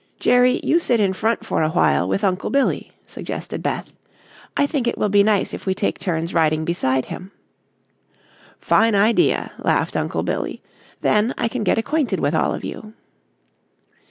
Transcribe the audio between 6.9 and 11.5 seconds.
him." "Fine idea," laughed Uncle Billy, "then I